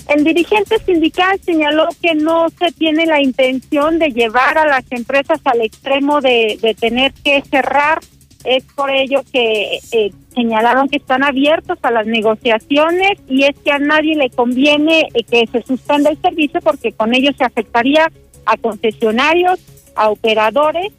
[0.09, 5.41] El dirigente sindical señaló que no se tiene la intención de llevar a las empresas
[5.45, 8.01] al extremo de, de tener que cerrar.
[8.43, 13.73] Es por ello que eh, señalaron que están abiertos a las negociaciones y es que
[13.73, 18.11] a nadie le conviene eh, que se suspenda el servicio porque con ello se afectaría
[18.47, 19.59] a concesionarios,
[19.95, 20.93] a operadores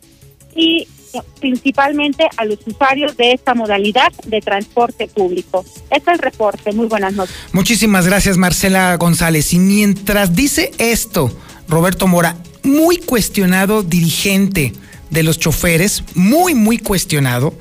[0.55, 0.87] y
[1.39, 5.65] principalmente a los usuarios de esta modalidad de transporte público.
[5.89, 6.71] Este es el reporte.
[6.71, 7.35] Muy buenas noches.
[7.51, 9.53] Muchísimas gracias, Marcela González.
[9.53, 11.31] Y mientras dice esto,
[11.67, 14.73] Roberto Mora, muy cuestionado dirigente
[15.09, 17.53] de los choferes, muy, muy cuestionado,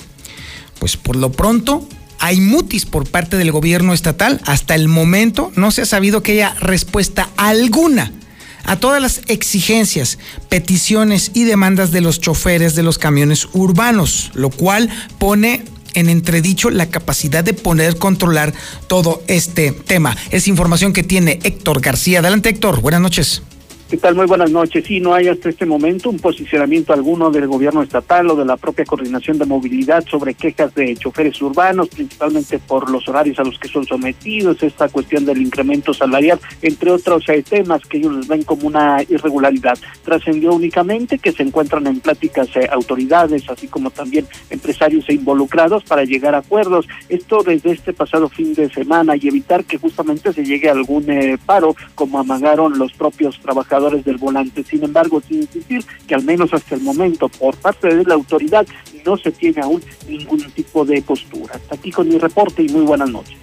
[0.81, 1.87] pues por lo pronto
[2.19, 4.41] hay mutis por parte del gobierno estatal.
[4.45, 8.13] Hasta el momento no se ha sabido que haya respuesta alguna
[8.65, 14.51] a todas las exigencias, peticiones y demandas de los choferes de los camiones urbanos, lo
[14.51, 18.53] cual pone en entredicho la capacidad de poder controlar
[18.87, 20.17] todo este tema.
[20.31, 22.21] Es información que tiene Héctor García.
[22.21, 23.43] Adelante Héctor, buenas noches.
[23.91, 24.15] ¿Qué tal?
[24.15, 24.85] Muy buenas noches.
[24.87, 28.57] Sí, no hay hasta este momento un posicionamiento alguno del gobierno estatal o de la
[28.57, 33.59] propia coordinación de movilidad sobre quejas de choferes urbanos, principalmente por los horarios a los
[33.59, 38.45] que son sometidos, esta cuestión del incremento salarial, entre otros eh, temas que ellos ven
[38.45, 39.77] como una irregularidad.
[40.05, 45.83] Trascendió únicamente que se encuentran en pláticas eh, autoridades, así como también empresarios e involucrados
[45.83, 46.87] para llegar a acuerdos.
[47.09, 51.11] Esto desde este pasado fin de semana y evitar que justamente se llegue a algún
[51.11, 54.63] eh, paro, como amagaron los propios trabajadores del volante.
[54.63, 58.67] Sin embargo, sin insistir que al menos hasta el momento, por parte de la autoridad,
[59.05, 61.55] no se tiene aún ningún tipo de postura.
[61.55, 63.37] Hasta aquí con mi reporte y muy buenas noches.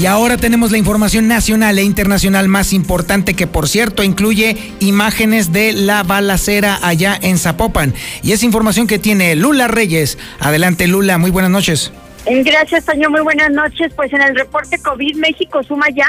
[0.00, 5.52] Y ahora tenemos la información nacional e internacional más importante que por cierto incluye imágenes
[5.52, 7.94] de la balacera allá en Zapopan.
[8.20, 10.18] Y es información que tiene Lula Reyes.
[10.40, 11.92] Adelante Lula, muy buenas noches.
[12.26, 13.10] Gracias, Toño.
[13.10, 13.92] Muy buenas noches.
[13.94, 16.08] Pues en el reporte COVID México suma ya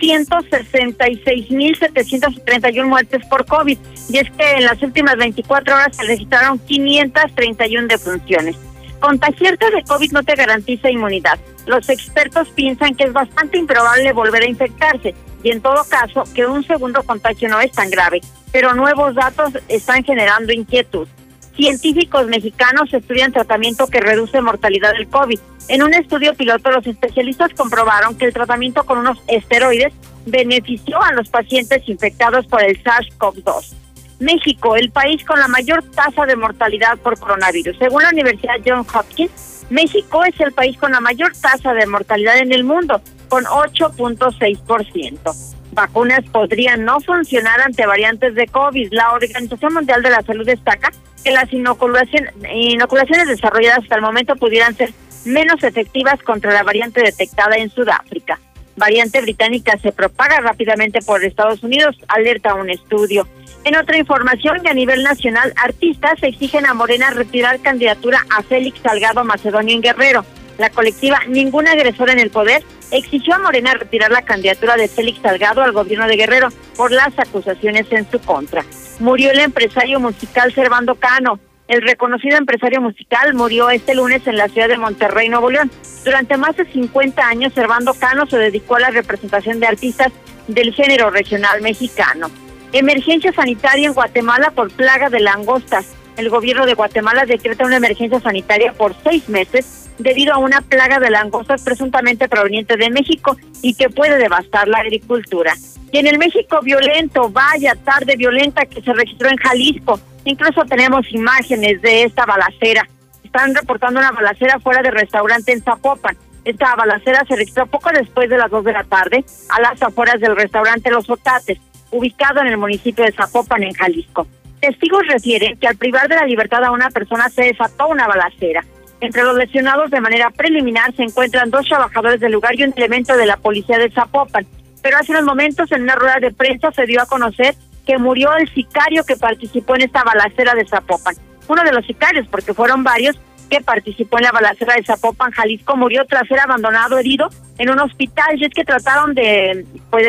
[0.00, 3.78] 166.731 muertes por COVID.
[4.10, 8.56] Y es que en las últimas 24 horas se registraron 531 defunciones.
[9.00, 11.38] Contagiarte de COVID no te garantiza inmunidad.
[11.66, 16.46] Los expertos piensan que es bastante improbable volver a infectarse y en todo caso que
[16.46, 18.20] un segundo contagio no es tan grave,
[18.50, 21.08] pero nuevos datos están generando inquietud
[21.56, 25.38] científicos mexicanos estudian tratamiento que reduce mortalidad del COVID.
[25.68, 29.92] En un estudio piloto, los especialistas comprobaron que el tratamiento con unos esteroides
[30.26, 33.74] benefició a los pacientes infectados por el SARS-CoV-2.
[34.20, 37.76] México, el país con la mayor tasa de mortalidad por coronavirus.
[37.78, 39.30] Según la Universidad Johns Hopkins,
[39.70, 45.54] México es el país con la mayor tasa de mortalidad en el mundo, con 8.6%
[45.74, 48.92] vacunas podrían no funcionar ante variantes de COVID.
[48.92, 50.92] La Organización Mundial de la Salud destaca
[51.22, 54.92] que las inoculaciones, desarrolladas hasta el momento pudieran ser
[55.24, 58.38] menos efectivas contra la variante detectada en Sudáfrica.
[58.76, 63.26] Variante británica se propaga rápidamente por Estados Unidos, alerta un estudio.
[63.64, 68.80] En otra información y a nivel nacional, artistas exigen a Morena retirar candidatura a Félix
[68.82, 70.22] Salgado Macedonio en Guerrero.
[70.58, 75.20] La colectiva Ningún Agresor en el Poder exigió a Morena retirar la candidatura de Félix
[75.22, 78.62] Salgado al gobierno de Guerrero por las acusaciones en su contra.
[79.00, 81.40] Murió el empresario musical Servando Cano.
[81.66, 85.70] El reconocido empresario musical murió este lunes en la ciudad de Monterrey, Nuevo León.
[86.04, 90.12] Durante más de 50 años, Servando Cano se dedicó a la representación de artistas
[90.48, 92.28] del género regional mexicano.
[92.74, 95.86] Emergencia sanitaria en Guatemala por plaga de langostas.
[96.16, 100.98] El gobierno de Guatemala decreta una emergencia sanitaria por seis meses debido a una plaga
[100.98, 105.54] de langostas presuntamente proveniente de México y que puede devastar la agricultura.
[105.92, 110.00] Y en el México violento, vaya tarde violenta que se registró en Jalisco.
[110.24, 112.88] Incluso tenemos imágenes de esta balacera.
[113.22, 116.16] Están reportando una balacera fuera del restaurante en Zapopan.
[116.44, 120.20] Esta balacera se registró poco después de las dos de la tarde a las afueras
[120.20, 121.60] del restaurante Los Otates,
[121.94, 124.26] ubicado en el municipio de Zapopan, en Jalisco.
[124.60, 128.64] Testigos refieren que al privar de la libertad a una persona se desató una balacera.
[129.00, 133.16] Entre los lesionados de manera preliminar se encuentran dos trabajadores del lugar y un elemento
[133.16, 134.46] de la policía de Zapopan.
[134.82, 137.54] Pero hace unos momentos en una rueda de prensa se dio a conocer
[137.86, 141.14] que murió el sicario que participó en esta balacera de Zapopan.
[141.46, 143.18] Uno de los sicarios, porque fueron varios,
[143.48, 147.28] que participó en la balacera de Zapopan, Jalisco, murió tras ser abandonado herido
[147.58, 148.38] en un hospital.
[148.40, 150.06] Y es que trataron de pues,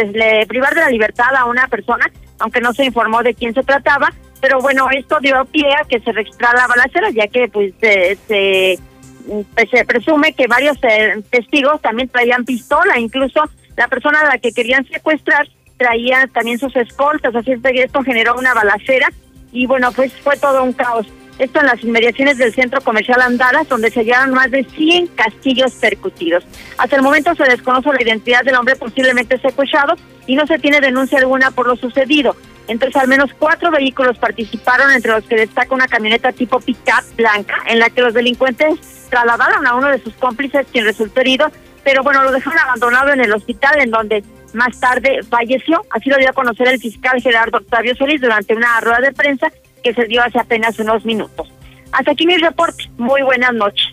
[0.47, 2.05] privar de la libertad a una persona,
[2.39, 4.11] aunque no se informó de quién se trataba,
[4.41, 8.17] pero bueno, esto dio pie a que se registrara la balacera, ya que pues se,
[8.27, 13.41] pues, se presume que varios eh, testigos también traían pistola, incluso
[13.75, 18.03] la persona a la que querían secuestrar traía también sus escoltas, así es que esto
[18.03, 19.09] generó una balacera
[19.51, 21.07] y bueno, pues fue todo un caos.
[21.37, 25.73] Esto en las inmediaciones del centro comercial Andaras, donde se hallaron más de 100 castillos
[25.73, 26.45] percutidos.
[26.77, 29.95] Hasta el momento se desconoce la identidad del hombre posiblemente secuestrado
[30.27, 32.35] y no se tiene denuncia alguna por lo sucedido.
[32.67, 37.55] Entonces, al menos cuatro vehículos participaron, entre los que destaca una camioneta tipo pickup blanca,
[37.67, 41.51] en la que los delincuentes trasladaron a uno de sus cómplices, quien resultó herido,
[41.83, 44.23] pero bueno, lo dejaron abandonado en el hospital, en donde
[44.53, 45.83] más tarde falleció.
[45.91, 49.51] Así lo dio a conocer el fiscal Gerardo Octavio Solís durante una rueda de prensa
[49.85, 51.47] que se dio hace apenas unos minutos.
[51.91, 52.89] Hasta aquí mi reporte.
[52.97, 53.85] Muy buenas noches.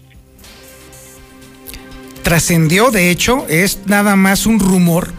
[2.22, 5.12] Trascendió, de hecho, es nada más un rumor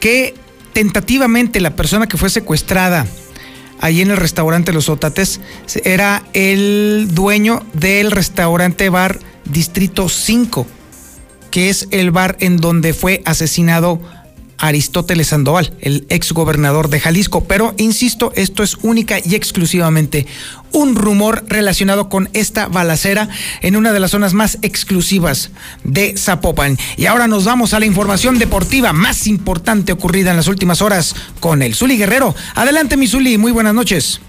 [0.00, 0.34] que
[0.72, 3.06] tentativamente la persona que fue secuestrada
[3.80, 5.40] allí en el restaurante Los Otates
[5.84, 10.66] era el dueño del restaurante bar Distrito 5,
[11.52, 14.00] que es el bar en donde fue asesinado
[14.58, 17.44] Aristóteles Sandoval, el ex gobernador de Jalisco.
[17.44, 20.26] Pero insisto, esto es única y exclusivamente
[20.72, 23.28] un rumor relacionado con esta balacera
[23.62, 25.50] en una de las zonas más exclusivas
[25.84, 26.78] de Zapopan.
[26.96, 31.14] Y ahora nos vamos a la información deportiva más importante ocurrida en las últimas horas
[31.40, 32.34] con el Zuli Guerrero.
[32.54, 34.20] Adelante, mi Zuli, muy buenas noches.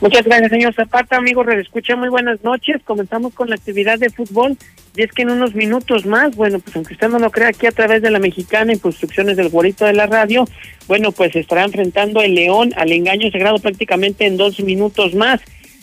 [0.00, 1.18] Muchas gracias, señor Zapata.
[1.18, 2.80] Amigos, escucha muy buenas noches.
[2.84, 4.56] Comenzamos con la actividad de fútbol.
[4.96, 7.66] Y es que en unos minutos más, bueno, pues aunque usted no lo crea, aquí
[7.66, 10.46] a través de la mexicana, en construcciones del Guarito de la Radio,
[10.88, 15.42] bueno, pues estará enfrentando el León al engaño sagrado prácticamente en dos minutos más.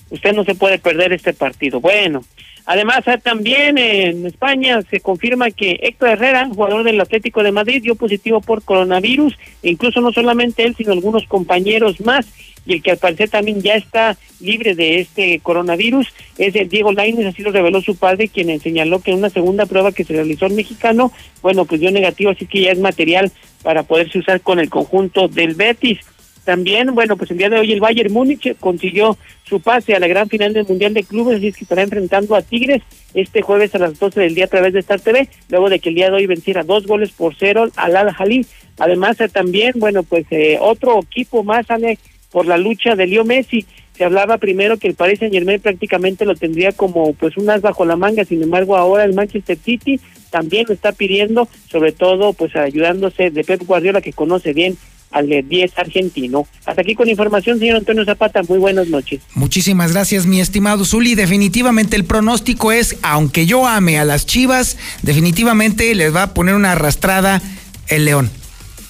[0.09, 1.79] Usted no se puede perder este partido.
[1.79, 2.23] Bueno,
[2.67, 7.81] Además, eh, también en España se confirma que Héctor Herrera, jugador del Atlético de Madrid,
[7.81, 12.27] dio positivo por coronavirus, e incluso no solamente él, sino algunos compañeros más,
[12.65, 16.91] y el que al parecer también ya está libre de este coronavirus es el Diego
[16.91, 20.13] Lainez, así lo reveló su padre, quien señaló que en una segunda prueba que se
[20.13, 23.31] realizó el mexicano, bueno, pues dio negativo, así que ya es material
[23.63, 25.99] para poderse usar con el conjunto del Betis.
[26.47, 30.07] También, bueno, pues el día de hoy el Bayern Múnich consiguió su pase a la
[30.07, 32.83] gran final del Mundial de Clubes, así es que estará enfrentando a Tigres
[33.13, 35.89] este jueves a las 12 del día a través de Star TV, luego de que
[35.89, 38.45] el día de hoy venciera dos goles por cero al Al Jalí.
[38.79, 41.99] Además, eh, también, bueno, pues eh, otro equipo más sale
[42.31, 43.65] por la lucha de Leo Messi.
[43.97, 47.59] Se hablaba primero que el Paris Saint Germain prácticamente lo tendría como pues un as
[47.59, 52.31] bajo la manga, sin embargo ahora el Manchester City también lo está pidiendo, sobre todo
[52.31, 54.77] pues ayudándose de Pep Guardiola que conoce bien
[55.11, 56.47] al 10 argentino.
[56.65, 58.41] Hasta aquí con información, señor Antonio Zapata.
[58.47, 59.21] Muy buenas noches.
[59.33, 61.15] Muchísimas gracias, mi estimado Zuli.
[61.15, 66.55] Definitivamente el pronóstico es, aunque yo ame a las Chivas, definitivamente les va a poner
[66.55, 67.41] una arrastrada
[67.87, 68.29] el León.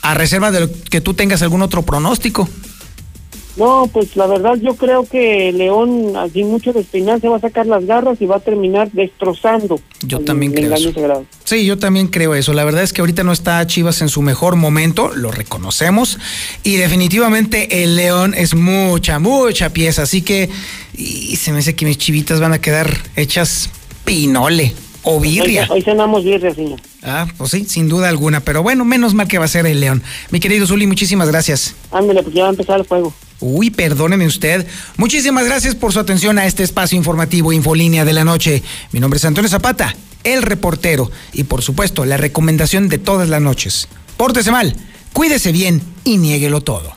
[0.01, 2.49] A reserva de que tú tengas algún otro pronóstico.
[3.57, 7.85] No, pues la verdad yo creo que León, así mucho despeinarse, va a sacar las
[7.85, 9.79] garras y va a terminar destrozando.
[10.05, 10.93] Yo también creo eso.
[11.43, 12.53] Sí, yo también creo eso.
[12.53, 16.19] La verdad es que ahorita no está Chivas en su mejor momento, lo reconocemos.
[16.63, 20.03] Y definitivamente el León es mucha, mucha pieza.
[20.03, 20.49] Así que
[20.95, 23.69] y se me hace que mis chivitas van a quedar hechas
[24.03, 24.73] pinole
[25.07, 25.67] o birria.
[25.69, 26.79] Hoy, cenamos birria, señor.
[27.03, 28.41] Ah, pues sí, sin duda alguna.
[28.41, 30.03] Pero bueno, menos mal que va a ser el León.
[30.29, 31.75] Mi querido Zuli, muchísimas gracias.
[31.91, 33.13] Ándale, pues ya va a empezar el juego.
[33.39, 34.65] Uy, perdóneme usted.
[34.97, 38.63] Muchísimas gracias por su atención a este espacio informativo Infolínea de la Noche.
[38.91, 43.41] Mi nombre es Antonio Zapata, el reportero, y por supuesto, la recomendación de todas las
[43.41, 43.87] noches.
[44.17, 44.75] Pórtese mal,
[45.13, 46.96] cuídese bien y niéguelo todo.